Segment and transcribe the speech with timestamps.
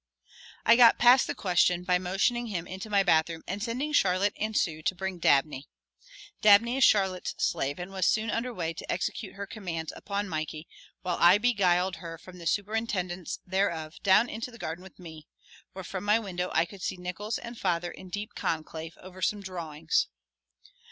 [0.65, 4.57] I got past the question by motioning him into my bathroom and sending Charlotte and
[4.57, 5.67] Sue to bring Dabney.
[6.41, 10.67] Dabney is Charlotte's slave and was soon under way to execute her commands upon Mikey
[11.03, 15.27] while I beguiled her from the superintendence thereof down into the garden with me,
[15.73, 19.41] where from my window I could see Nickols and father in deep conclave over some
[19.43, 20.07] drawings.